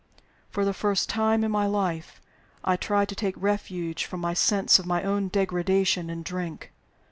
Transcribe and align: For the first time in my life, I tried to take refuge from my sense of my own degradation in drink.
For 0.49 0.65
the 0.65 0.73
first 0.73 1.09
time 1.09 1.43
in 1.43 1.51
my 1.51 1.67
life, 1.67 2.19
I 2.63 2.75
tried 2.75 3.07
to 3.09 3.15
take 3.15 3.35
refuge 3.37 4.05
from 4.05 4.19
my 4.19 4.33
sense 4.33 4.79
of 4.79 4.87
my 4.87 5.03
own 5.03 5.27
degradation 5.27 6.09
in 6.09 6.23
drink. 6.23 6.71